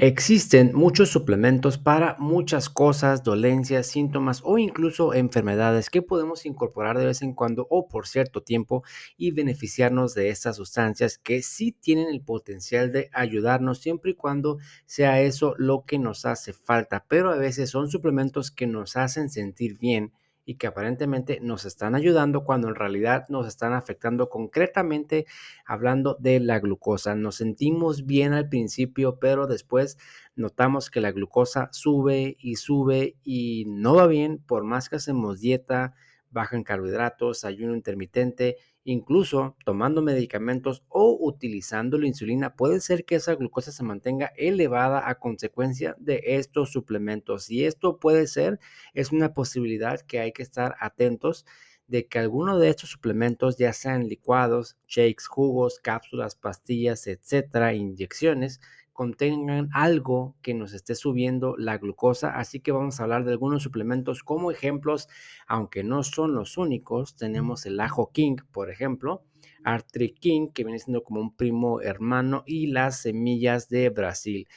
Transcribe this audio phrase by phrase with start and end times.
[0.00, 7.06] Existen muchos suplementos para muchas cosas, dolencias, síntomas o incluso enfermedades que podemos incorporar de
[7.06, 8.84] vez en cuando o por cierto tiempo
[9.16, 14.58] y beneficiarnos de estas sustancias que sí tienen el potencial de ayudarnos siempre y cuando
[14.86, 17.04] sea eso lo que nos hace falta.
[17.08, 20.12] Pero a veces son suplementos que nos hacen sentir bien
[20.48, 25.26] y que aparentemente nos están ayudando cuando en realidad nos están afectando concretamente
[25.66, 27.14] hablando de la glucosa.
[27.14, 29.98] Nos sentimos bien al principio, pero después
[30.36, 35.40] notamos que la glucosa sube y sube y no va bien por más que hacemos
[35.40, 35.94] dieta,
[36.38, 38.56] bajan carbohidratos, ayuno intermitente
[38.90, 45.10] Incluso tomando medicamentos o utilizando la insulina, puede ser que esa glucosa se mantenga elevada
[45.10, 47.50] a consecuencia de estos suplementos.
[47.50, 48.58] Y esto puede ser,
[48.94, 51.44] es una posibilidad que hay que estar atentos
[51.86, 58.58] de que alguno de estos suplementos, ya sean licuados, shakes, jugos, cápsulas, pastillas, etcétera, inyecciones,
[58.98, 62.30] contengan algo que nos esté subiendo la glucosa.
[62.30, 65.06] Así que vamos a hablar de algunos suplementos como ejemplos,
[65.46, 67.14] aunque no son los únicos.
[67.14, 69.22] Tenemos el ajo king, por ejemplo,
[69.62, 74.48] Artric King, que viene siendo como un primo hermano, y las semillas de Brasil.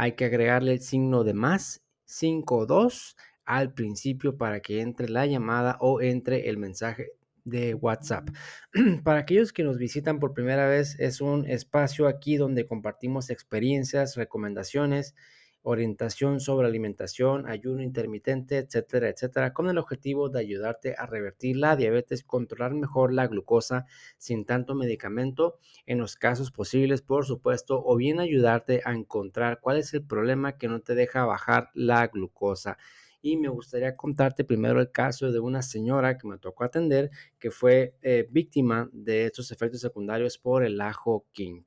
[0.00, 5.76] hay que agregarle el signo de más 52 al principio para que entre la llamada
[5.78, 7.08] o entre el mensaje
[7.44, 8.30] de WhatsApp.
[9.04, 14.16] Para aquellos que nos visitan por primera vez, es un espacio aquí donde compartimos experiencias,
[14.16, 15.14] recomendaciones
[15.62, 21.76] orientación sobre alimentación, ayuno intermitente, etcétera, etcétera, con el objetivo de ayudarte a revertir la
[21.76, 27.96] diabetes, controlar mejor la glucosa sin tanto medicamento en los casos posibles, por supuesto, o
[27.96, 32.78] bien ayudarte a encontrar cuál es el problema que no te deja bajar la glucosa.
[33.22, 37.50] Y me gustaría contarte primero el caso de una señora que me tocó atender que
[37.50, 41.62] fue eh, víctima de estos efectos secundarios por el ajo king.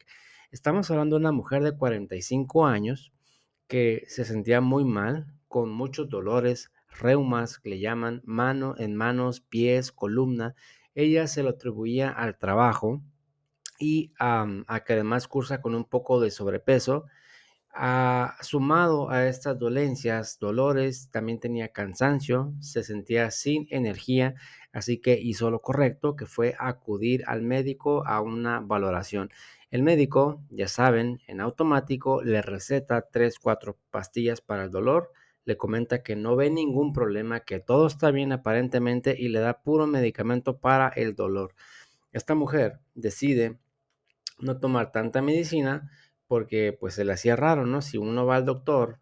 [0.52, 3.13] Estamos hablando de una mujer de 45 años
[3.74, 9.42] que se sentía muy mal, con muchos dolores, reumas que le llaman, mano en manos,
[9.42, 10.54] pies, columna.
[10.94, 13.02] Ella se lo atribuía al trabajo
[13.80, 17.06] y a que además cursa con un poco de sobrepeso.
[17.74, 24.36] Ah, sumado a estas dolencias, dolores, también tenía cansancio, se sentía sin energía,
[24.72, 29.32] así que hizo lo correcto, que fue acudir al médico a una valoración.
[29.74, 35.12] El médico, ya saben, en automático le receta 3, 4 pastillas para el dolor,
[35.46, 39.64] le comenta que no ve ningún problema, que todo está bien aparentemente y le da
[39.64, 41.56] puro medicamento para el dolor.
[42.12, 43.58] Esta mujer decide
[44.38, 45.90] no tomar tanta medicina
[46.28, 47.82] porque pues se le hacía raro, ¿no?
[47.82, 49.00] Si uno va al doctor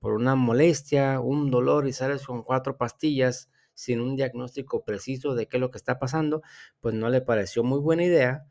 [0.00, 5.48] por una molestia, un dolor y sales con cuatro pastillas sin un diagnóstico preciso de
[5.48, 6.42] qué es lo que está pasando,
[6.80, 8.44] pues no le pareció muy buena idea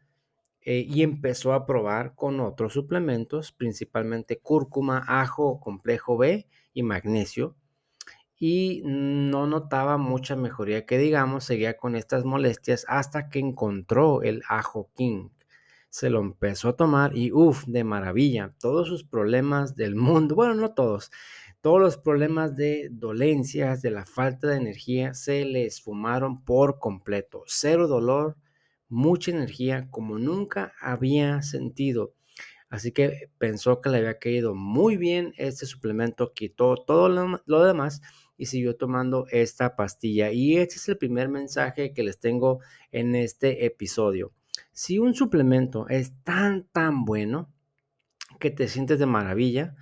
[0.65, 7.55] eh, y empezó a probar con otros suplementos, principalmente cúrcuma, ajo, complejo B y magnesio.
[8.37, 14.43] Y no notaba mucha mejoría que digamos, seguía con estas molestias hasta que encontró el
[14.49, 15.29] ajo king.
[15.89, 18.53] Se lo empezó a tomar y uff, de maravilla.
[18.59, 21.11] Todos sus problemas del mundo, bueno, no todos,
[21.61, 27.43] todos los problemas de dolencias, de la falta de energía, se le esfumaron por completo.
[27.47, 28.37] Cero dolor,
[28.93, 32.13] mucha energía como nunca había sentido.
[32.69, 38.01] Así que pensó que le había caído muy bien este suplemento, quitó todo lo, demás
[38.37, 40.31] y siguió tomando esta pastilla.
[40.31, 42.59] Y este es el primer mensaje que les tengo
[42.91, 44.31] en este episodio.
[44.71, 47.51] Si un suplemento es tan, tan bueno
[48.39, 49.75] que te sientes de maravilla,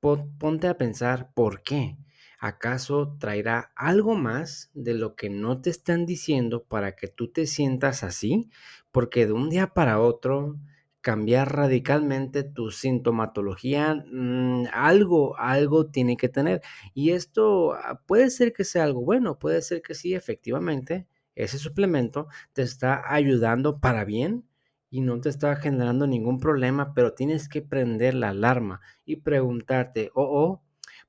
[0.00, 1.96] ponte a pensar por qué.
[2.38, 7.46] ¿Acaso traerá algo más de lo que no te están diciendo para que tú te
[7.46, 8.50] sientas así?
[8.92, 10.58] Porque de un día para otro
[11.00, 16.62] cambiar radicalmente tu sintomatología, mm, algo, algo tiene que tener.
[16.94, 21.06] Y esto ah, puede ser que sea algo bueno, puede ser que sí, efectivamente,
[21.36, 24.44] ese suplemento te está ayudando para bien
[24.90, 30.10] y no te está generando ningún problema, pero tienes que prender la alarma y preguntarte,
[30.14, 30.62] oh, oh,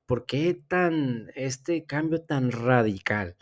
[0.08, 3.36] ¿Por qué tan este cambio tan radical?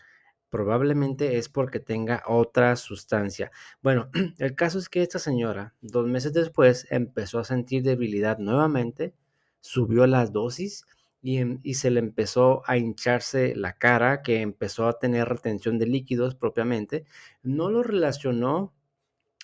[0.51, 3.53] Probablemente es porque tenga otra sustancia.
[3.83, 9.15] Bueno, el caso es que esta señora, dos meses después, empezó a sentir debilidad nuevamente.
[9.61, 10.87] subió las dosis
[11.23, 15.87] y, y, se le empezó a hincharse la cara, que empezó a tener retención de
[15.87, 17.05] líquidos propiamente.
[17.45, 18.75] No lo relacionó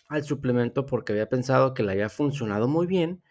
[0.08, 3.22] al suplemento porque había pensado que le había funcionado muy bien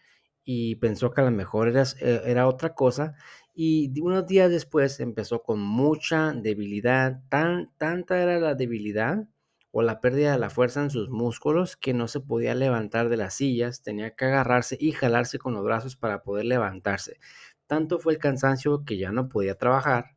[0.44, 3.14] y pensó que a lo mejor eh, era otra cosa
[3.54, 9.28] y unos días después empezó con mucha debilidad, tan, tanta era la debilidad
[9.70, 13.16] o la pérdida de la fuerza en sus músculos que no se podía levantar de
[13.16, 17.18] las sillas, tenía que agarrarse y jalarse con los brazos para poder levantarse.
[17.66, 20.16] Tanto fue el cansancio que ya no podía trabajar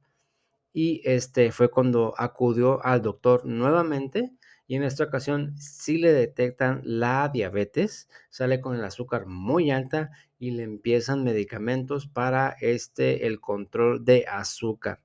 [0.73, 4.33] y este fue cuando acudió al doctor nuevamente
[4.67, 10.11] y en esta ocasión sí le detectan la diabetes, sale con el azúcar muy alta
[10.39, 15.01] y le empiezan medicamentos para este el control de azúcar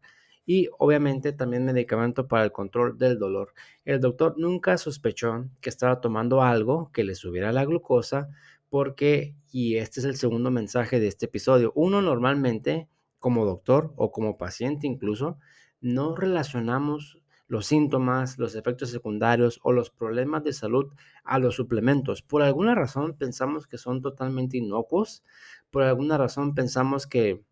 [0.46, 3.54] y obviamente también medicamento para el control del dolor.
[3.84, 8.28] El doctor nunca sospechó que estaba tomando algo que le subiera la glucosa
[8.68, 14.10] porque, y este es el segundo mensaje de este episodio, uno normalmente como doctor o
[14.10, 15.38] como paciente incluso,
[15.80, 17.18] no relacionamos
[17.50, 20.92] los síntomas, los efectos secundarios o los problemas de salud
[21.24, 22.22] a los suplementos.
[22.22, 25.24] Por alguna razón pensamos que son totalmente inocuos,
[25.72, 27.42] por alguna razón pensamos que,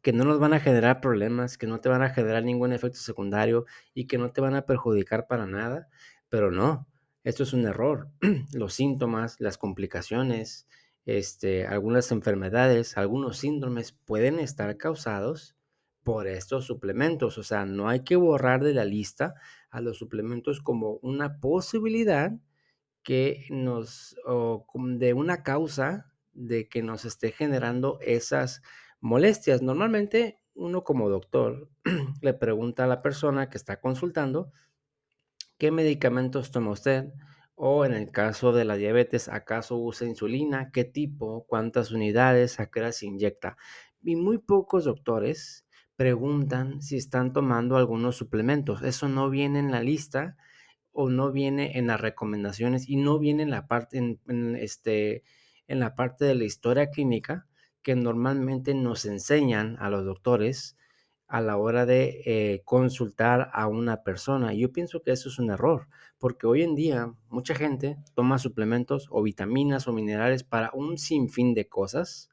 [0.00, 3.00] que no nos van a generar problemas, que no te van a generar ningún efecto
[3.00, 5.88] secundario y que no te van a perjudicar para nada,
[6.28, 6.86] pero no,
[7.24, 8.10] esto es un error.
[8.52, 10.68] los síntomas, las complicaciones,
[11.04, 15.56] este, algunas enfermedades, algunos síndromes pueden estar causados
[16.02, 17.38] por estos suplementos.
[17.38, 19.34] O sea, no hay que borrar de la lista
[19.70, 22.32] a los suplementos como una posibilidad
[23.02, 28.62] que nos, o de una causa de que nos esté generando esas
[29.00, 29.62] molestias.
[29.62, 31.70] Normalmente uno como doctor
[32.22, 34.52] le pregunta a la persona que está consultando
[35.58, 37.12] qué medicamentos toma usted
[37.54, 40.70] o en el caso de la diabetes, ¿acaso usa insulina?
[40.72, 41.44] ¿Qué tipo?
[41.46, 42.58] ¿Cuántas unidades?
[42.58, 43.58] ¿A qué hora se inyecta?
[44.02, 45.66] Y muy pocos doctores
[46.00, 48.80] preguntan si están tomando algunos suplementos.
[48.82, 50.38] Eso no viene en la lista
[50.92, 55.24] o no viene en las recomendaciones y no viene en la parte, en, este,
[55.68, 57.46] en la parte de la historia clínica
[57.82, 60.78] que normalmente nos enseñan a los doctores
[61.26, 64.54] a la hora de eh, consultar a una persona.
[64.54, 65.86] Yo pienso que eso es un error,
[66.16, 71.52] porque hoy en día mucha gente toma suplementos o vitaminas o minerales para un sinfín
[71.52, 72.30] de cosas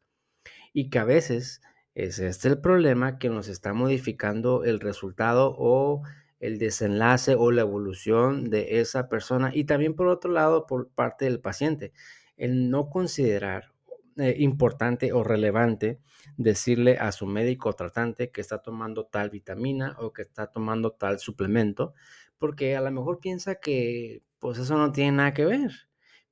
[0.72, 1.60] y que a veces
[1.98, 6.04] es este el problema que nos está modificando el resultado o
[6.40, 11.26] el desenlace o la evolución de esa persona y también por otro lado por parte
[11.26, 11.94] del paciente.
[12.36, 13.74] El no considerar
[14.18, 16.00] eh, importante o relevante
[16.38, 21.18] decirle a su médico tratante que está tomando tal vitamina o que está tomando tal
[21.18, 21.96] suplemento,
[22.38, 25.87] porque a lo mejor piensa que pues eso no tiene nada que ver.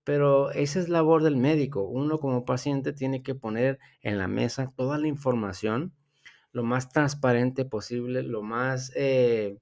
[0.05, 1.81] Pero esa es labor del médico.
[1.81, 5.93] Uno como paciente tiene que poner en la mesa toda la información
[6.55, 9.57] lo más transparente posible, lo más eh,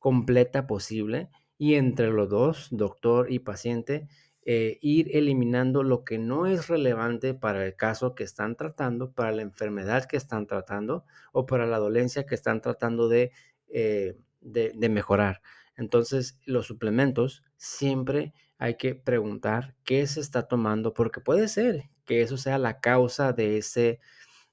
[0.00, 1.28] completa posible.
[1.56, 4.08] Y entre los dos, doctor y paciente,
[4.44, 9.30] eh, ir eliminando lo que no es relevante para el caso que están tratando, para
[9.30, 13.30] la enfermedad que están tratando o para la dolencia que están tratando de,
[13.68, 15.42] eh, de mejorar.
[15.76, 22.22] Entonces, los suplementos siempre hay que preguntar qué se está tomando, porque puede ser que
[22.22, 23.98] eso sea la causa de ese,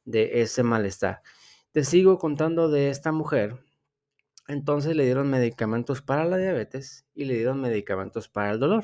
[0.03, 1.21] de ese malestar.
[1.73, 3.59] Te sigo contando de esta mujer.
[4.47, 8.83] Entonces le dieron medicamentos para la diabetes y le dieron medicamentos para el dolor.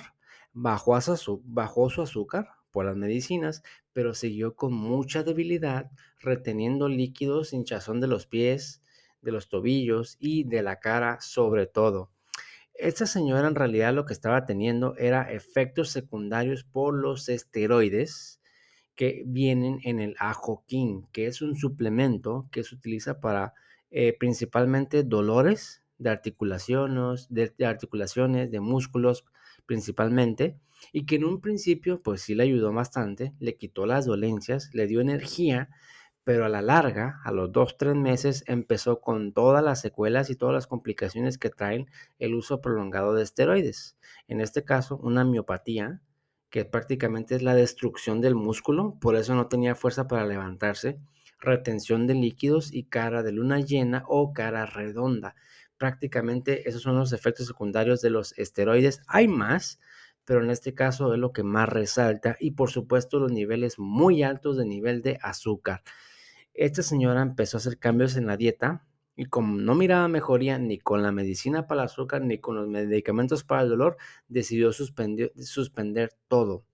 [0.53, 7.51] Bajó, su, bajó su azúcar por las medicinas, pero siguió con mucha debilidad, reteniendo líquidos,
[7.51, 8.83] hinchazón de los pies,
[9.23, 12.11] de los tobillos y de la cara sobre todo.
[12.77, 18.41] Esta señora en realidad lo que estaba teniendo era efectos secundarios por los esteroides
[18.95, 23.53] que vienen en el ajoquín, que es un suplemento que se utiliza para
[23.91, 29.25] eh, principalmente dolores de articulaciones, de, articulaciones, de músculos
[29.65, 30.57] principalmente,
[30.91, 34.87] y que en un principio pues sí le ayudó bastante, le quitó las dolencias, le
[34.87, 35.69] dio energía,
[36.25, 40.35] pero a la larga, a los dos, tres meses, empezó con todas las secuelas y
[40.35, 43.95] todas las complicaciones que traen el uso prolongado de esteroides.
[44.27, 46.01] En este caso, una miopatía,
[46.49, 50.99] que prácticamente es la destrucción del músculo, por eso no tenía fuerza para levantarse,
[51.39, 55.35] retención de líquidos y cara de luna llena o cara redonda.
[55.77, 59.01] Prácticamente esos son los efectos secundarios de los esteroides.
[59.07, 59.79] Hay más,
[60.23, 64.23] pero en este caso es lo que más resalta y por supuesto los niveles muy
[64.23, 65.83] altos de nivel de azúcar.
[66.55, 68.85] Esta señora empezó a hacer cambios en la dieta
[69.17, 72.67] y como no miraba mejoría ni con la medicina para el azúcar ni con los
[72.69, 73.97] medicamentos para el dolor,
[74.29, 76.65] decidió suspender, todo.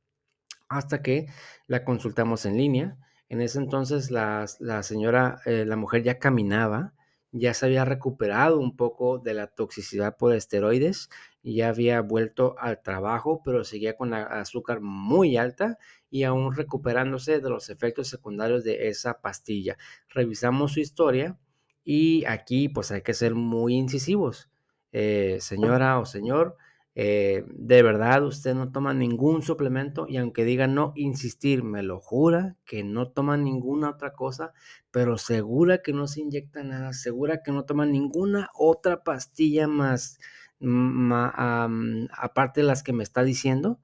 [0.69, 1.27] Hasta que
[1.67, 2.97] la consultamos en línea.
[3.27, 4.47] En ese entonces la,
[4.83, 6.93] señora, eh, la mujer ya caminaba,
[7.31, 11.09] ya se había recuperado un poco de la toxicidad por esteroides
[11.43, 15.77] ya había vuelto al trabajo, pero seguía con la azúcar muy alta
[16.11, 19.77] y aún recuperándose de los efectos secundarios de esa pastilla.
[20.09, 21.39] Revisamos su historia
[21.83, 24.49] y aquí pues hay que ser muy incisivos.
[24.91, 26.57] Eh, señora o señor,
[26.93, 32.01] eh, de verdad usted no toma ningún suplemento y aunque diga no insistir, me lo
[32.01, 34.51] jura que no toma ninguna otra cosa,
[34.91, 40.19] pero segura que no se inyecta nada, segura que no toma ninguna otra pastilla más,
[40.59, 43.79] aparte de las que me está diciendo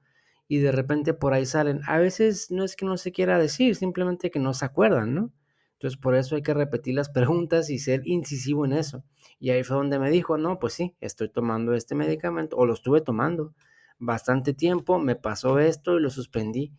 [0.47, 1.81] y de repente por ahí salen.
[1.87, 5.31] A veces no es que no se quiera decir, simplemente que no se acuerdan, ¿no?
[5.73, 9.03] Entonces por eso hay que repetir las preguntas y ser incisivo en eso.
[9.39, 12.73] Y ahí fue donde me dijo, no, pues sí, estoy tomando este medicamento o lo
[12.73, 13.53] estuve tomando
[13.99, 16.71] bastante tiempo, me pasó esto y lo suspendí.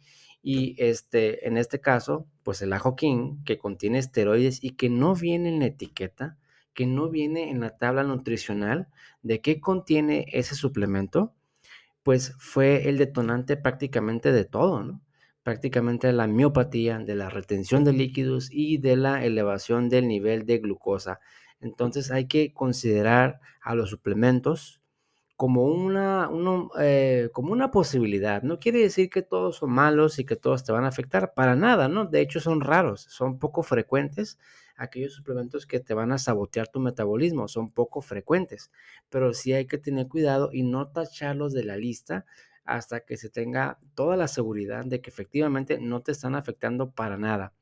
[0.43, 5.49] Y este, en este caso, pues el ajoquín que contiene esteroides y que no viene
[5.49, 6.39] en la etiqueta,
[6.75, 8.89] que no viene en la tabla nutricional
[9.23, 11.35] de qué contiene ese suplemento,
[12.02, 15.02] pues fue el detonante prácticamente de todo, ¿no?
[15.43, 20.59] prácticamente la miopatía, de la retención de líquidos y de la elevación del nivel de
[20.59, 21.21] glucosa.
[21.61, 24.83] Entonces hay que considerar a los suplementos
[25.37, 26.28] como una,
[26.81, 28.43] eh, como una posibilidad.
[28.43, 31.57] No quiere decir que todos son malos y que todos te van a afectar, para
[31.57, 32.05] nada, ¿no?
[32.07, 34.38] De hecho son raros, son poco frecuentes.
[34.79, 38.71] Aquellos suplementos que te van a sabotear tu metabolismo son poco frecuentes,
[39.11, 42.25] pero sí hay que tener cuidado y no tacharlos de la lista
[42.65, 47.19] hasta que se tenga toda la seguridad de que efectivamente no te están afectando para
[47.19, 47.53] nada.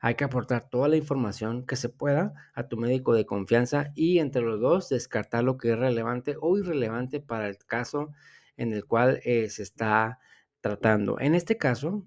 [0.00, 4.18] Hay que aportar toda la información que se pueda a tu médico de confianza y
[4.18, 8.10] entre los dos descartar lo que es relevante o irrelevante para el caso
[8.56, 10.18] en el cual eh, se está
[10.60, 11.18] tratando.
[11.18, 12.06] En este caso,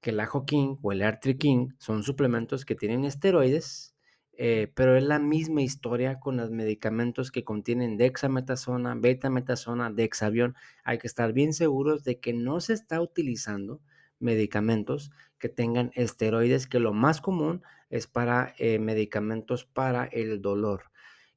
[0.00, 3.94] que el Ajo King o el Artri King son suplementos que tienen esteroides
[4.36, 10.56] eh, pero es la misma historia con los medicamentos que contienen dexametasona, betametasona, dexavión.
[10.82, 13.80] Hay que estar bien seguros de que no se está utilizando
[14.18, 20.90] medicamentos que tengan esteroides, que lo más común es para eh, medicamentos para el dolor.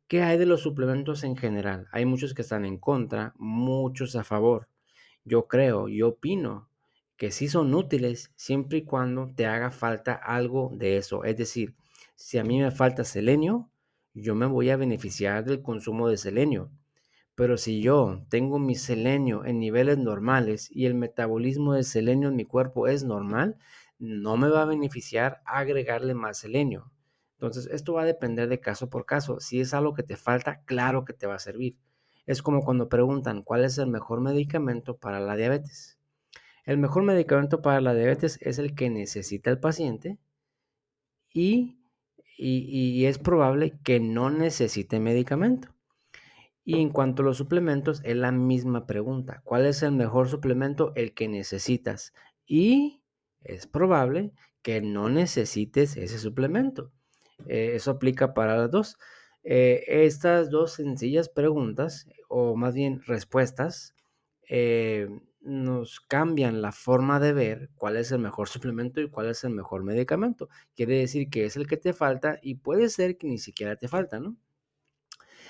[0.08, 1.88] ¿Qué hay de los suplementos en general?
[1.92, 4.70] Hay muchos que están en contra, muchos a favor.
[5.25, 6.70] Yo creo, yo opino
[7.17, 11.24] que sí son útiles siempre y cuando te haga falta algo de eso.
[11.24, 11.75] Es decir,
[12.15, 13.69] si a mí me falta selenio,
[14.13, 16.71] yo me voy a beneficiar del consumo de selenio.
[17.36, 22.36] Pero si yo tengo mi selenio en niveles normales y el metabolismo de selenio en
[22.36, 23.57] mi cuerpo es normal,
[24.00, 26.91] no me va a beneficiar agregarle más selenio.
[27.33, 29.39] Entonces, esto va a depender de caso por caso.
[29.39, 31.77] Si es algo que te falta, claro que te va a servir.
[32.25, 35.97] Es como cuando preguntan cuál es el mejor medicamento para la diabetes.
[36.67, 40.19] El mejor medicamento para la diabetes es el que necesita el paciente
[41.33, 41.77] y
[42.38, 45.69] y, es probable que no necesite medicamento.
[46.63, 49.41] Y en cuanto a los suplementos, es la misma pregunta.
[49.43, 50.93] ¿Cuál es el mejor suplemento?
[50.95, 52.13] El que necesitas.
[52.45, 53.01] Y
[53.41, 56.91] es probable que no necesites ese suplemento.
[57.47, 58.97] Eh, eso aplica para las dos.
[59.43, 63.95] Eh, estas dos sencillas preguntas, o más bien respuestas,
[64.50, 65.07] eh,
[65.41, 69.51] nos cambian la forma de ver cuál es el mejor suplemento y cuál es el
[69.51, 70.50] mejor medicamento.
[70.75, 73.88] Quiere decir que es el que te falta y puede ser que ni siquiera te
[73.88, 74.36] falta, ¿no?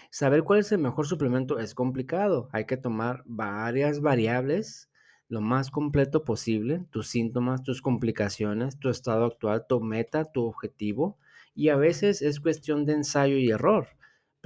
[0.10, 2.50] Saber cuál es el mejor suplemento es complicado.
[2.54, 4.90] Hay que tomar varias variables
[5.30, 11.18] lo más completo posible, tus síntomas, tus complicaciones, tu estado actual, tu meta, tu objetivo.
[11.54, 13.97] Y a veces es cuestión de ensayo y error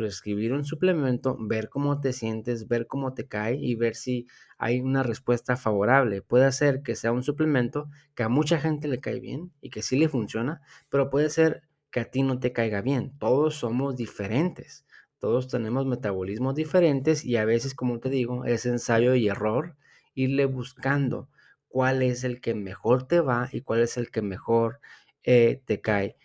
[0.01, 4.25] prescribir un suplemento, ver cómo te sientes, ver cómo te cae y ver si
[4.58, 6.24] hay una respuesta favorable.
[6.24, 9.84] Puede ser que sea un suplemento que a mucha gente le cae bien y que
[9.84, 13.15] sí le funciona, pero puede ser que a ti no te caiga bien.
[13.20, 14.86] Todos somos diferentes.
[15.20, 19.75] Todos tenemos metabolismos diferentes y a veces, como te digo, es ensayo y error
[20.15, 21.29] irle buscando
[21.67, 24.79] cuál es el que mejor te va y cuál es el que mejor
[25.22, 26.17] eh, te cae.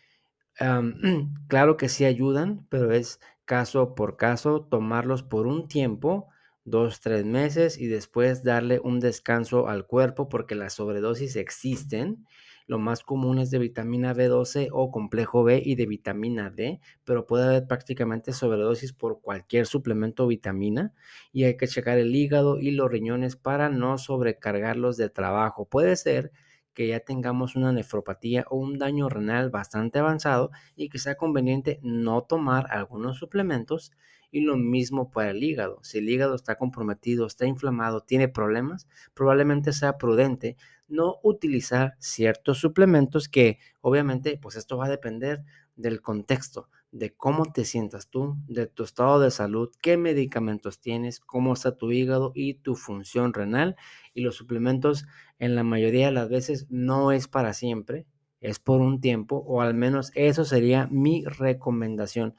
[1.48, 6.28] claro que sí ayudan, pero es caso por caso, tomarlos por un tiempo,
[6.64, 12.26] dos, tres meses y después darle un descanso al cuerpo porque las sobredosis existen.
[12.66, 17.24] Lo más común es de vitamina B12 o complejo B y de vitamina D, pero
[17.24, 20.92] puede haber prácticamente sobredosis por cualquier suplemento o vitamina
[21.32, 25.66] y hay que checar el hígado y los riñones para no sobrecargarlos de trabajo.
[25.66, 26.32] Puede ser
[26.76, 31.80] que ya tengamos una nefropatía o un daño renal bastante avanzado y que sea conveniente
[31.82, 33.92] no tomar algunos suplementos
[34.30, 35.78] y lo mismo para el hígado.
[35.82, 42.58] Si el hígado está comprometido, está inflamado, tiene problemas, probablemente sea prudente no utilizar ciertos
[42.58, 45.44] suplementos que obviamente pues esto va a depender
[45.76, 51.20] del contexto, de cómo te sientas tú, de tu estado de salud, qué medicamentos tienes,
[51.20, 53.76] cómo está tu hígado y tu función renal.
[54.14, 55.06] Y los suplementos
[55.38, 58.06] en la mayoría de las veces no es para siempre,
[58.40, 62.34] es por un tiempo, o al menos eso sería mi recomendación.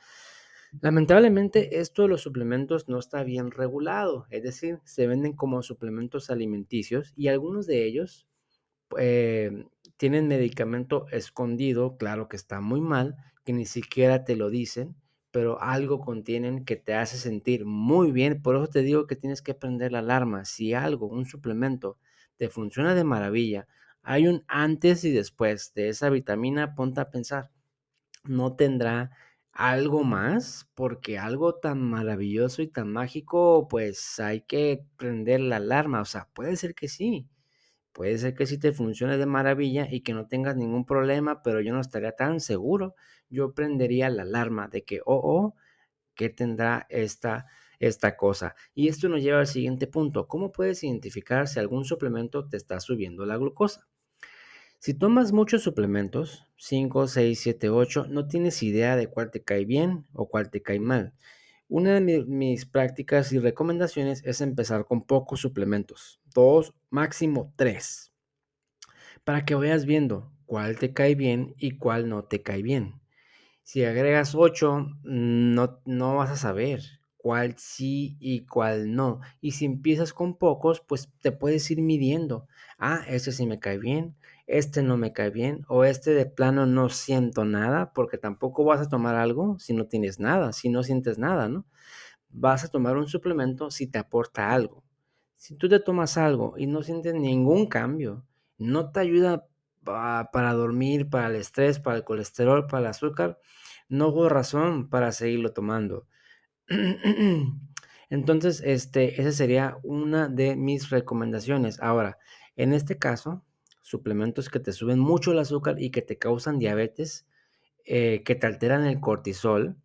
[0.81, 6.29] Lamentablemente, esto de los suplementos no está bien regulado, es decir, se venden como suplementos
[6.29, 8.26] alimenticios y algunos de ellos
[8.97, 9.65] eh,
[9.97, 13.15] tienen medicamento escondido, claro que está muy mal,
[13.45, 14.95] que ni siquiera te lo dicen,
[15.31, 18.41] pero algo contienen que te hace sentir muy bien.
[18.41, 20.45] Por eso te digo que tienes que prender la alarma.
[20.45, 21.97] Si algo, un suplemento,
[22.37, 23.67] te funciona de maravilla,
[24.03, 27.51] hay un antes y después de esa vitamina, ponte a pensar,
[28.23, 29.11] no tendrá
[29.51, 36.01] algo más, porque algo tan maravilloso y tan mágico, pues hay que prender la alarma.
[36.01, 37.27] O sea, puede ser que sí,
[37.97, 41.61] puede ser que sí te funcione de maravilla y que no tengas ningún problema, pero
[41.61, 42.93] yo no estaría tan seguro.
[43.27, 45.55] Yo prendería la alarma de que, oh, oh,
[46.13, 47.47] ¿qué tendrá esta,
[47.79, 48.55] esta cosa?
[48.75, 50.27] Y esto nos lleva al siguiente punto.
[50.27, 53.87] ¿Cómo puedes identificar si algún suplemento te está subiendo la glucosa?
[54.77, 59.65] Si tomas muchos suplementos, 5, 6, 7, 8, no tienes idea de cuál te cae
[59.65, 61.15] bien o cuál te cae mal.
[61.67, 68.13] Una de mis prácticas y recomendaciones es empezar con pocos suplementos, dos, máximo tres,
[69.23, 72.99] para que vayas viendo cuál te cae bien y cuál no te cae bien.
[73.63, 76.81] Si agregas ocho, no, no vas a saber
[77.17, 79.21] cuál sí y cuál no.
[79.41, 82.47] Y si empiezas con pocos, pues te puedes ir midiendo.
[82.79, 84.15] Ah, este sí me cae bien,
[84.47, 88.81] este no me cae bien o este de plano no siento nada, porque tampoco vas
[88.81, 91.65] a tomar algo si no tienes nada, si no sientes nada, ¿no?
[92.29, 94.83] Vas a tomar un suplemento si te aporta algo.
[95.37, 98.25] Si tú te tomas algo y no sientes ningún cambio,
[98.57, 99.47] no te ayuda
[99.83, 103.39] para dormir, para el estrés, para el colesterol, para el azúcar,
[103.87, 106.07] no hubo razón para seguirlo tomando.
[108.09, 111.79] Entonces, este, esa sería una de mis recomendaciones.
[111.81, 112.17] Ahora,
[112.55, 113.43] en este caso,
[113.81, 117.27] suplementos que te suben mucho el azúcar y que te causan diabetes,
[117.85, 119.77] eh, que te alteran el cortisol,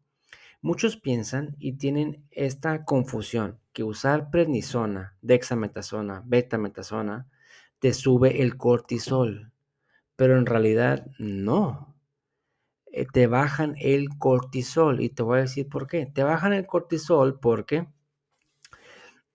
[0.63, 7.29] muchos piensan y tienen esta confusión que usar prednisona, dexametasona, betametasona,
[7.81, 9.53] te sube el cortisol,
[10.17, 11.95] pero en realidad no.
[12.87, 16.07] Eh, te bajan el cortisol y te voy a decir por qué.
[16.07, 17.89] Te bajan el cortisol porque,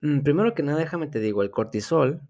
[0.01, 2.21] mm, primero que nada, déjame te digo, el cortisol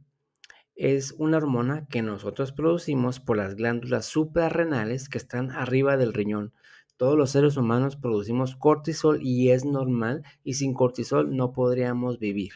[0.75, 6.53] es una hormona que nosotros producimos por las glándulas suprarrenales que están arriba del riñón.
[6.97, 12.53] Todos los seres humanos producimos cortisol y es normal y sin cortisol no podríamos vivir.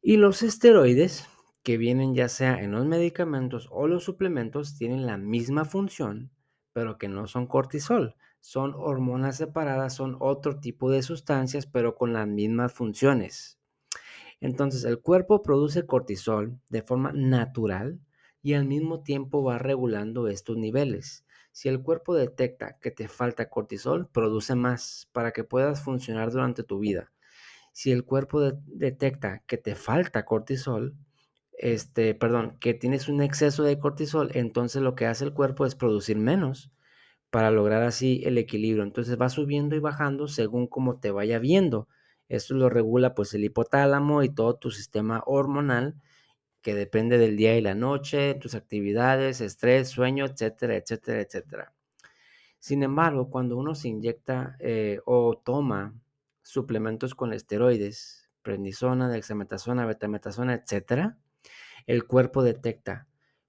[0.00, 1.28] Y los esteroides
[1.62, 6.30] que vienen ya sea en los medicamentos o los suplementos tienen la misma función,
[6.72, 8.16] pero que no son cortisol.
[8.40, 13.58] Son hormonas separadas, son otro tipo de sustancias, pero con las mismas funciones.
[14.40, 18.00] Entonces el cuerpo produce cortisol de forma natural
[18.42, 21.24] y al mismo tiempo va regulando estos niveles.
[21.52, 26.62] Si el cuerpo detecta que te falta cortisol, produce más para que puedas funcionar durante
[26.62, 27.12] tu vida.
[27.72, 30.94] Si el cuerpo detecta que te falta cortisol,
[31.52, 35.74] este, perdón, que tienes un exceso de cortisol, entonces lo que hace el cuerpo es
[35.74, 36.70] producir menos
[37.30, 38.82] para lograr así el equilibrio.
[38.82, 41.88] Entonces va subiendo y bajando según cómo te vaya viendo.
[42.28, 45.96] Esto lo regula pues el hipotálamo y todo tu sistema hormonal
[46.62, 51.74] que depende del día y la noche, tus actividades, estrés, sueño, etcétera, etcétera, etcétera.
[52.58, 55.94] Sin embargo, cuando uno se inyecta eh, o toma
[56.42, 61.18] suplementos con esteroides, prednisona, dexametasona, betametasona, etcétera,
[61.86, 63.08] el cuerpo detecta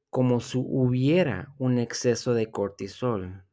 [0.09, 3.43] como si hubiera un exceso de cortisol,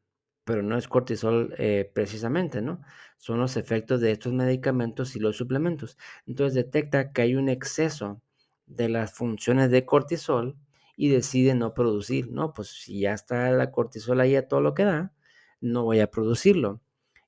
[0.44, 2.82] pero no es cortisol eh, precisamente, ¿no?
[3.18, 5.98] Son los efectos de estos medicamentos y los suplementos.
[6.26, 8.22] Entonces detecta que hay un exceso
[8.70, 10.56] de las funciones de cortisol
[10.96, 12.54] y decide no producir, ¿no?
[12.54, 15.12] Pues si ya está la cortisol ahí a todo lo que da,
[15.60, 16.80] no voy a producirlo.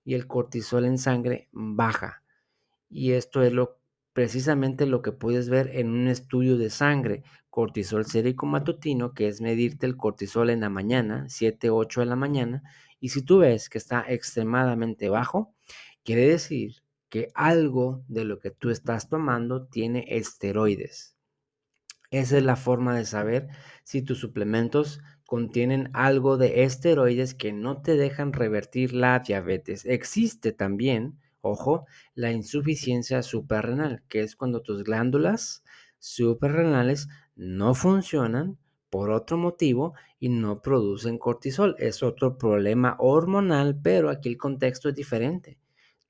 [0.05, 2.23] Y el cortisol en sangre baja.
[2.91, 8.05] Y esto es lo precisamente lo que puedes ver en un estudio de sangre, cortisol
[8.05, 12.63] sérico matutino, que es medirte el cortisol en la mañana, 7, 8 de la mañana,
[13.01, 15.55] y si tú ves que está extremadamente bajo,
[16.05, 21.17] quiere decir que algo de lo que tú estás tomando tiene esteroides.
[22.13, 23.49] Esa es la forma de saber
[23.83, 29.85] si tus suplementos contienen algo de esteroides que no te dejan revertir la diabetes.
[29.85, 35.65] Existe también Ojo, la insuficiencia suprarrenal, que es cuando tus glándulas
[35.99, 38.59] suprarrenales no funcionan
[38.91, 41.75] por otro motivo y no producen cortisol.
[41.81, 45.59] Es otro problema hormonal, pero aquí el contexto es diferente.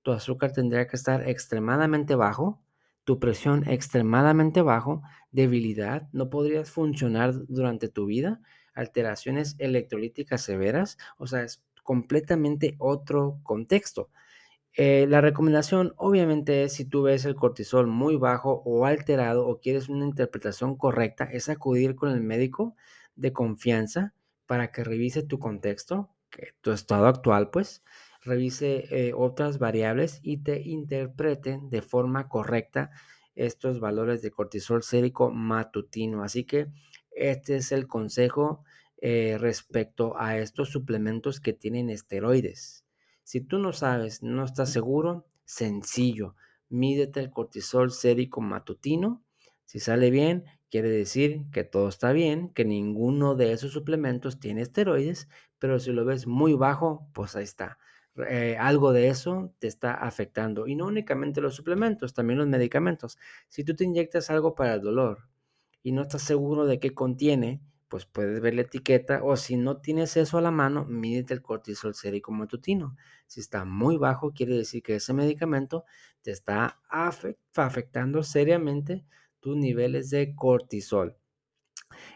[0.03, 2.61] Tu azúcar tendría que estar extremadamente bajo,
[3.05, 8.41] tu presión extremadamente bajo, debilidad, no podrías funcionar durante tu vida,
[8.75, 14.11] alteraciones electrolíticas severas, o sea, es completamente otro contexto.
[14.75, 19.61] Eh, la recomendación obviamente es si tú ves el cortisol muy bajo o alterado o
[19.61, 22.75] quieres una interpretación correcta, es acudir con el médico
[23.15, 24.15] de confianza
[24.47, 26.11] para que revise tu contexto,
[26.63, 27.83] tu estado actual, pues,
[28.23, 32.91] revise eh, otras variables y te interprete de forma correcta
[33.35, 36.23] estos valores de cortisol sérico matutino.
[36.23, 36.69] Así que
[37.11, 38.65] este es el consejo
[38.99, 42.85] eh, respecto a estos suplementos que tienen esteroides.
[43.25, 46.37] Si tú no sabes, no estás seguro, sencillo,
[46.69, 49.23] mídete el cortisol sérico matutino.
[49.65, 54.63] Si sale bien, quiere decir que todo está bien, que ninguno de esos suplementos tiene
[54.63, 57.79] esteroides, pero si lo ves muy bajo, pues ahí está.
[58.29, 60.67] Eh, algo de eso te está afectando.
[60.67, 63.19] Y no únicamente los suplementos, también los medicamentos.
[63.49, 65.29] Si tú te inyectas algo para el dolor
[65.83, 69.79] y no estás seguro de qué contiene, pues puedes ver la etiqueta o si no
[69.81, 72.97] tienes eso a la mano, mídete el cortisol sérico matutino.
[73.27, 75.85] Si está muy bajo, quiere decir que ese medicamento
[76.23, 79.05] te está afectando seriamente
[79.41, 81.17] tus niveles de cortisol.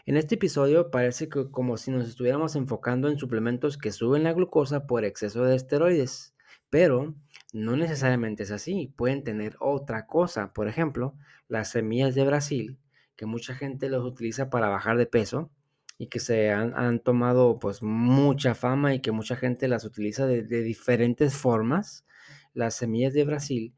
[0.05, 4.33] En este episodio parece que como si nos estuviéramos enfocando en suplementos que suben la
[4.33, 6.35] glucosa por exceso de esteroides,
[6.69, 7.15] pero
[7.53, 10.53] no necesariamente es así, pueden tener otra cosa.
[10.53, 11.15] Por ejemplo,
[11.47, 12.77] las semillas de Brasil,
[13.15, 15.51] que mucha gente los utiliza para bajar de peso,
[15.97, 20.43] y que se han, tomado pues mucha fama y que mucha gente las utiliza de,
[20.43, 22.05] de diferentes formas,
[22.53, 23.73] las semillas de Brasil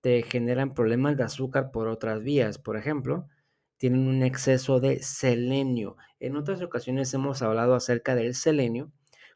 [0.00, 2.58] te generan problemas de azúcar por otras vías.
[2.58, 3.26] Por ejemplo,
[3.76, 5.96] tienen un exceso de selenio.
[6.20, 8.92] En otras ocasiones hemos hablado acerca del selenio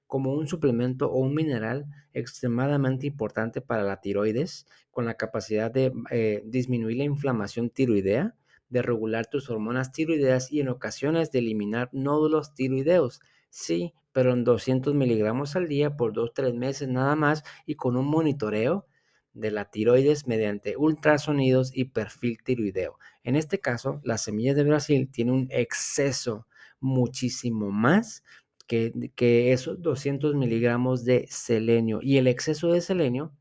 [0.07, 5.92] como un suplemento o un mineral extremadamente importante para la tiroides, con la capacidad de
[6.11, 8.35] eh, disminuir la inflamación tiroidea,
[8.70, 13.20] de regular tus hormonas tiroideas y en ocasiones de eliminar nódulos tiroideos.
[13.51, 18.07] Sí, pero en 200 miligramos al día por 2-3 meses nada más y con un
[18.07, 18.87] monitoreo
[19.35, 22.99] de la tiroides mediante ultrasonidos y perfil tiroideo.
[23.23, 26.47] En este caso, las semillas de Brasil tienen un exceso
[26.81, 28.23] muchísimo más
[28.67, 33.33] que, esos 200 miligramos de selenio y el exceso de selenio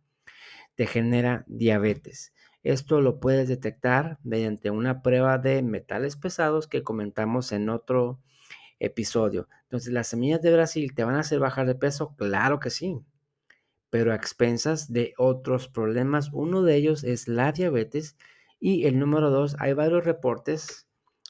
[0.76, 2.34] te genera diabetes.
[2.64, 8.20] Esto lo puedes detectar mediante una prueba de metales pesados que comentamos en otro
[8.80, 9.48] episodio.
[9.64, 12.16] Entonces, ¿las semillas de Brasil te van a hacer bajar de peso?
[12.18, 13.00] Claro que sí,
[13.90, 16.30] pero a expensas de otros problemas.
[16.34, 18.18] Uno de ellos es la diabetes
[18.60, 20.88] y el número dos, hay varios reportes,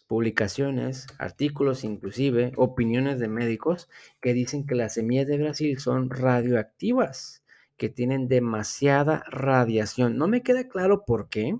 [0.07, 3.89] publicaciones, artículos, inclusive opiniones de médicos
[4.21, 7.43] que dicen que las semillas de Brasil son radioactivas
[7.75, 10.17] que tienen demasiada radiación.
[10.17, 11.57] No me queda claro por qué,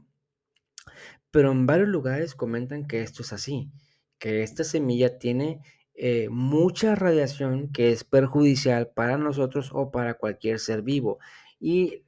[1.30, 3.70] pero en varios lugares comentan que esto es así,
[4.18, 5.62] que esta semilla tiene
[6.00, 11.18] eh, mucha radiación que es perjudicial para nosotros o para cualquier ser vivo.
[11.60, 12.04] Y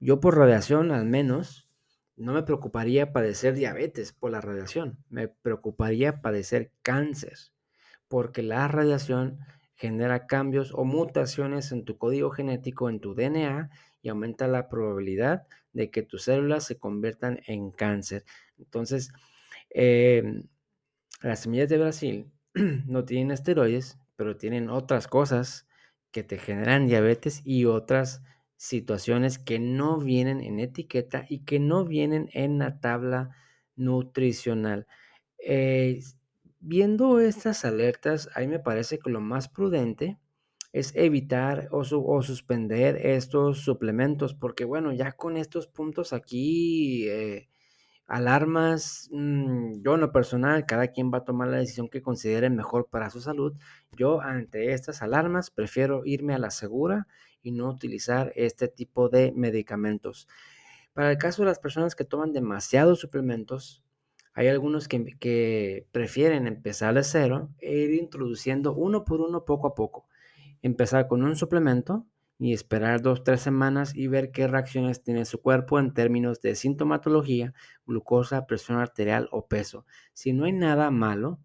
[0.00, 1.66] yo por radiación al menos
[2.14, 7.38] no me preocuparía padecer diabetes por la radiación, me preocuparía padecer cáncer,
[8.06, 9.38] porque la radiación
[9.76, 13.70] genera cambios o mutaciones en tu código genético, en tu DNA,
[14.02, 18.24] y aumenta la probabilidad de que tus células se conviertan en cáncer.
[18.58, 19.10] Entonces,
[19.70, 20.44] em,
[21.22, 22.32] las semillas de Brasil
[22.86, 25.66] no tienen esteroides, pero tienen otras cosas
[26.10, 28.22] que te generan diabetes y otras
[28.56, 33.36] situaciones que no vienen en etiqueta y que no vienen en la tabla
[33.76, 34.86] nutricional.
[35.38, 36.00] Eh,
[36.64, 40.16] Viendo estas alertas, a mí me parece que lo más prudente
[40.72, 41.82] es evitar o,
[42.22, 47.48] suspender estos suplementos, porque bueno, ya con estos puntos aquí, eh,
[48.12, 52.50] alarmas, mm, yo en lo personal, cada quien va a tomar la decisión que considere
[52.50, 53.54] mejor para su salud.
[53.96, 57.06] Yo ante estas alarmas prefiero irme a la segura
[57.42, 60.28] y no utilizar este tipo de medicamentos.
[60.92, 63.82] Para el caso de las personas que toman demasiados suplementos,
[64.34, 69.74] hay algunos que, prefieren empezar de cero e ir introduciendo uno por uno poco a
[69.74, 70.06] poco.
[70.60, 72.06] Empezar con un suplemento
[72.42, 76.56] y esperar dos, tres semanas y ver qué reacciones tiene su cuerpo en términos de
[76.56, 77.54] sintomatología,
[77.86, 79.86] glucosa, presión arterial o peso.
[80.12, 81.38] Si no hay nada malo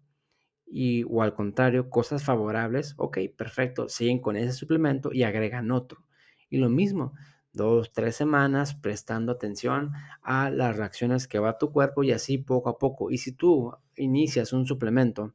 [0.66, 6.04] y, o al contrario, cosas favorables, ok, perfecto, siguen con ese suplemento y agregan otro.
[6.50, 7.12] Y lo mismo,
[7.52, 12.70] dos, tres semanas prestando atención a las reacciones que va tu cuerpo y así poco
[12.70, 13.12] a poco.
[13.12, 15.32] Y si tú inicias un suplemento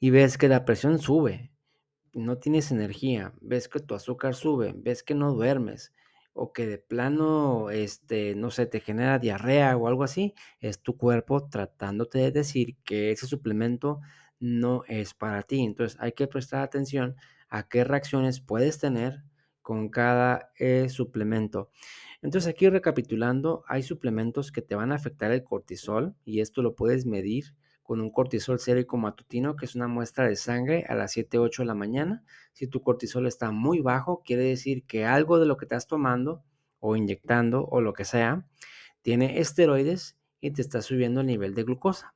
[0.00, 1.51] y ves que la presión sube,
[2.14, 5.92] no tienes energía, ves que tu azúcar sube, ves que no duermes
[6.34, 10.96] o que de plano, este, no sé, te genera diarrea o algo así, es tu
[10.96, 14.00] cuerpo tratándote de decir que ese suplemento
[14.40, 15.60] no es para ti.
[15.60, 17.16] Entonces hay que prestar atención
[17.48, 19.22] a qué reacciones puedes tener
[19.60, 21.70] con cada eh, suplemento.
[22.22, 26.74] Entonces aquí recapitulando, hay suplementos que te van a afectar el cortisol y esto lo
[26.74, 31.12] puedes medir con un cortisol sérico matutino, que es una muestra de sangre a las
[31.12, 32.24] 7, 8 de la mañana.
[32.52, 36.42] Si tu cortisol está muy bajo, quiere decir que algo de lo que estás tomando
[36.80, 38.46] o inyectando o lo que sea,
[39.02, 42.14] tiene esteroides y te está subiendo el nivel de glucosa.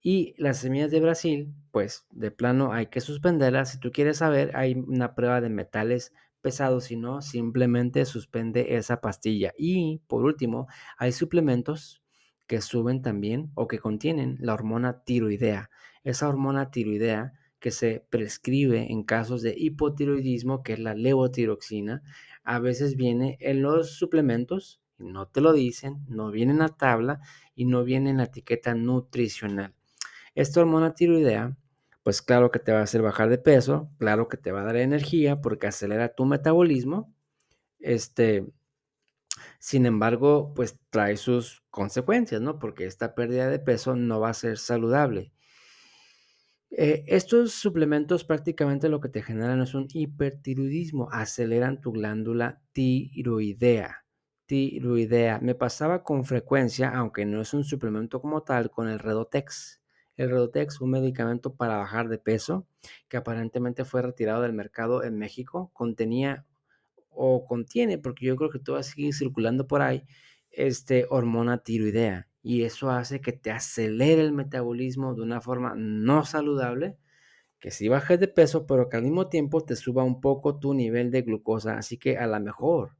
[0.00, 3.72] Y las semillas de Brasil, pues de plano hay que suspenderlas.
[3.72, 9.00] Si tú quieres saber, hay una prueba de metales pesados, si no, simplemente suspende esa
[9.00, 9.52] pastilla.
[9.58, 12.02] Y por último, hay suplementos
[12.48, 15.70] que suben también o que contienen la hormona tiroidea.
[16.02, 22.02] Esa hormona tiroidea que se prescribe en casos de hipotiroidismo, que es la levotiroxina,
[22.42, 27.20] a veces viene en los suplementos, no te lo dicen, no viene en la tabla
[27.54, 29.74] y no viene en la etiqueta nutricional.
[30.34, 31.56] Esta hormona tiroidea,
[32.02, 34.64] pues claro que te va a hacer bajar de peso, claro que te va a
[34.64, 37.12] dar energía porque acelera tu metabolismo,
[37.80, 38.46] este,
[39.58, 42.58] sin embargo, pues trae sus consecuencias, ¿no?
[42.58, 45.32] Porque esta pérdida de peso no va a ser saludable.
[46.70, 54.04] Eh, estos suplementos prácticamente lo que te generan es un hipertiroidismo, aceleran tu glándula tiroidea.
[54.46, 55.40] Tiroidea.
[55.40, 59.80] Me pasaba con frecuencia, aunque no es un suplemento como tal, con el Redotex.
[60.16, 62.66] El Redotex, un medicamento para bajar de peso,
[63.08, 66.46] que aparentemente fue retirado del mercado en México, contenía
[67.10, 70.04] o contiene, porque yo creo que todo va a seguir circulando por ahí,
[70.50, 72.28] este, hormona tiroidea.
[72.42, 76.96] Y eso hace que te acelere el metabolismo de una forma no saludable,
[77.60, 80.74] que si bajes de peso, pero que al mismo tiempo te suba un poco tu
[80.74, 81.76] nivel de glucosa.
[81.78, 82.96] Así que a lo mejor,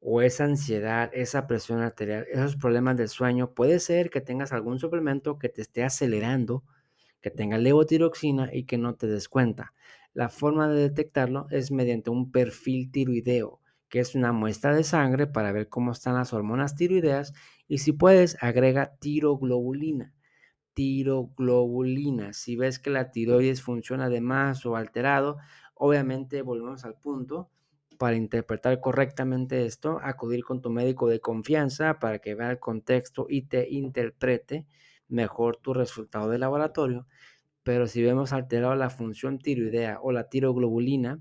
[0.00, 4.78] o esa ansiedad, esa presión arterial, esos problemas del sueño, puede ser que tengas algún
[4.78, 6.64] suplemento que te esté acelerando,
[7.24, 9.72] que tenga levotiroxina y que no te des cuenta.
[10.12, 15.26] La forma de detectarlo es mediante un perfil tiroideo, que es una muestra de sangre
[15.26, 17.32] para ver cómo están las hormonas tiroideas
[17.66, 20.12] y si puedes agrega tiroglobulina.
[20.74, 22.34] Tiroglobulina.
[22.34, 25.38] Si ves que la tiroides funciona de más o alterado,
[25.72, 27.48] obviamente volvemos al punto
[27.96, 33.28] para interpretar correctamente esto, acudir con tu médico de confianza para que vea el contexto
[33.30, 34.66] y te interprete
[35.08, 37.06] mejor tu resultado de laboratorio
[37.64, 41.20] pero si vemos alterado la función tiroidea o la tiroglobulina,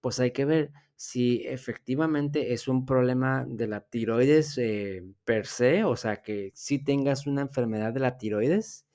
[0.00, 5.84] pues hay que ver si efectivamente es un problema de la tiroides eh, per se,
[5.84, 8.86] o sea, que si tengas una enfermedad de la tiroides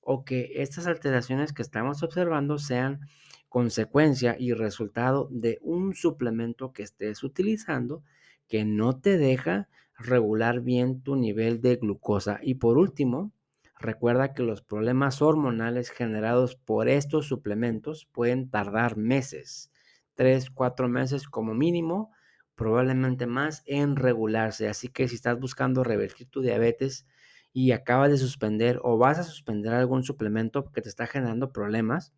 [0.00, 3.00] o que estas alteraciones que estamos observando sean
[3.48, 8.02] consecuencia y resultado de un suplemento que estés utilizando
[8.48, 12.40] que no te deja regular bien tu nivel de glucosa.
[12.42, 13.32] Y por último,
[13.80, 19.72] Recuerda que los problemas hormonales generados por estos suplementos pueden tardar meses,
[20.14, 22.12] tres, cuatro meses como mínimo,
[22.54, 24.68] probablemente más en regularse.
[24.68, 27.06] Así que si estás buscando revertir tu diabetes
[27.54, 32.12] y acabas de suspender o vas a suspender algún suplemento que te está generando problemas,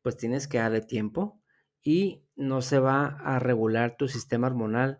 [0.00, 1.42] pues tienes que darle tiempo
[1.82, 4.98] y no se va a regular tu sistema hormonal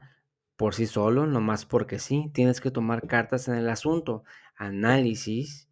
[0.58, 2.30] por sí solo, nomás porque sí.
[2.34, 4.24] Tienes que tomar cartas en el asunto,
[4.56, 5.68] análisis,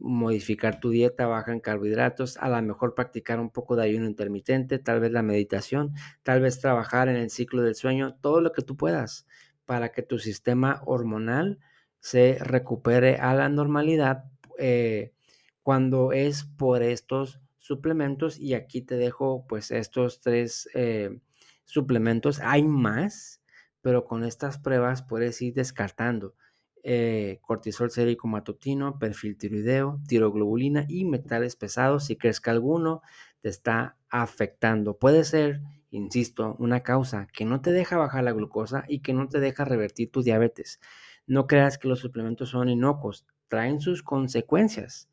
[0.00, 4.78] modificar tu dieta baja en carbohidratos, a lo mejor practicar un poco de ayuno intermitente,
[4.78, 8.62] tal vez la meditación, tal vez trabajar en el ciclo del sueño, todo lo que
[8.62, 9.26] tú puedas
[9.66, 11.58] para que tu sistema hormonal
[12.00, 14.24] se recupere a la normalidad
[14.58, 15.12] eh,
[15.62, 21.18] cuando es por estos suplementos y aquí te dejo pues estos tres eh,
[21.66, 23.42] suplementos hay más
[23.84, 26.34] pero con estas pruebas puedes ir descartando
[26.86, 33.02] eh, cortisol sérico matutino, perfil tiroideo, tiroglobulina y metales pesados si crees que alguno
[33.42, 34.96] te está afectando.
[34.96, 39.28] Puede ser, insisto, una causa que no te deja bajar la glucosa y que no
[39.28, 40.80] te deja revertir tu diabetes.
[41.26, 45.10] No creas que los suplementos son inocuos, traen sus consecuencias.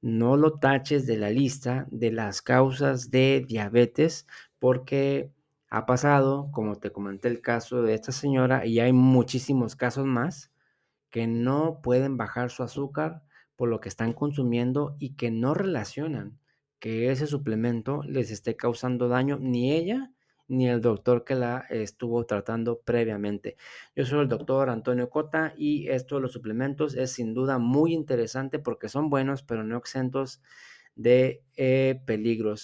[0.00, 4.26] No lo taches de la lista de las causas de diabetes
[4.58, 5.32] porque
[5.68, 10.52] ha pasado, como te comenté el caso de esta señora, y hay muchísimos casos más
[11.10, 13.22] que no pueden bajar su azúcar
[13.56, 16.38] por lo que están consumiendo y que no relacionan
[16.78, 20.12] que ese suplemento les esté causando daño ni ella
[20.48, 23.56] ni el doctor que la estuvo tratando previamente.
[23.96, 27.92] Yo soy el doctor Antonio Cota y esto de los suplementos es sin duda muy
[27.92, 30.40] interesante porque son buenos pero no exentos
[30.94, 32.62] de eh, peligros